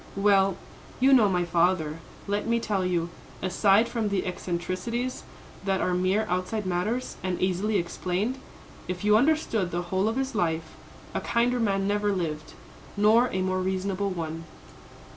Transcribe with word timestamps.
"Well, 0.15 0.57
you 0.99 1.13
know 1.13 1.29
my 1.29 1.45
father. 1.45 1.99
Let 2.25 2.47
me 2.47 2.59
tell 2.59 2.83
you, 2.83 3.11
aside 3.43 3.87
from 3.87 4.09
the 4.09 4.25
eccentricities, 4.25 5.21
that 5.63 5.79
are 5.79 5.93
mere 5.93 6.25
outside 6.27 6.65
matters, 6.65 7.17
and 7.21 7.39
easily 7.39 7.77
explained, 7.77 8.39
if 8.87 9.03
you 9.03 9.15
understood 9.15 9.69
the 9.69 9.83
whole 9.93 10.07
of 10.09 10.15
his 10.17 10.33
life, 10.33 10.75
a 11.13 11.21
kinder 11.21 11.59
man 11.59 11.87
never 11.87 12.11
lived, 12.11 12.55
nor 12.97 13.27
a 13.31 13.43
more 13.43 13.59
reasonable 13.61 14.09
one. 14.09 14.45